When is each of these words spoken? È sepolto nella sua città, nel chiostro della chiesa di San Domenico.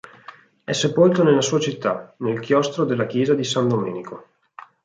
È 0.63 0.71
sepolto 0.71 1.21
nella 1.21 1.41
sua 1.43 1.59
città, 1.59 2.15
nel 2.21 2.39
chiostro 2.39 2.85
della 2.85 3.05
chiesa 3.05 3.35
di 3.35 3.43
San 3.43 3.67
Domenico. 3.67 4.29